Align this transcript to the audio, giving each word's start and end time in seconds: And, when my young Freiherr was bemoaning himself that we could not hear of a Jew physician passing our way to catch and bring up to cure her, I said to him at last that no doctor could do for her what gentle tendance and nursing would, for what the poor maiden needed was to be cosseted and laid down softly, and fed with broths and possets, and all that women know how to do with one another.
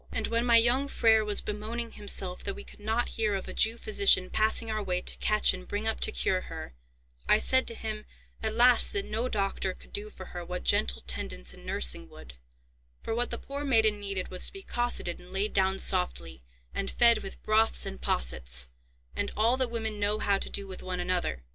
And, 0.11 0.25
when 0.25 0.47
my 0.47 0.57
young 0.57 0.87
Freiherr 0.87 1.23
was 1.23 1.41
bemoaning 1.41 1.91
himself 1.91 2.43
that 2.45 2.55
we 2.55 2.63
could 2.63 2.79
not 2.79 3.09
hear 3.17 3.35
of 3.35 3.47
a 3.47 3.53
Jew 3.53 3.77
physician 3.77 4.31
passing 4.31 4.71
our 4.71 4.81
way 4.81 4.99
to 4.99 5.17
catch 5.19 5.53
and 5.53 5.67
bring 5.67 5.85
up 5.87 5.99
to 5.99 6.11
cure 6.11 6.41
her, 6.41 6.73
I 7.29 7.37
said 7.37 7.67
to 7.67 7.75
him 7.75 8.05
at 8.41 8.55
last 8.55 8.93
that 8.93 9.05
no 9.05 9.29
doctor 9.29 9.75
could 9.75 9.93
do 9.93 10.09
for 10.09 10.25
her 10.33 10.43
what 10.43 10.63
gentle 10.63 11.03
tendance 11.05 11.53
and 11.53 11.67
nursing 11.67 12.09
would, 12.09 12.33
for 13.03 13.13
what 13.13 13.29
the 13.29 13.37
poor 13.37 13.63
maiden 13.63 13.99
needed 13.99 14.29
was 14.29 14.47
to 14.47 14.53
be 14.53 14.63
cosseted 14.63 15.19
and 15.19 15.31
laid 15.31 15.53
down 15.53 15.77
softly, 15.77 16.41
and 16.73 16.89
fed 16.89 17.19
with 17.19 17.43
broths 17.43 17.85
and 17.85 18.01
possets, 18.01 18.69
and 19.15 19.29
all 19.37 19.55
that 19.55 19.69
women 19.69 19.99
know 19.99 20.17
how 20.17 20.39
to 20.39 20.49
do 20.49 20.65
with 20.65 20.81
one 20.81 20.99
another. 20.99 21.43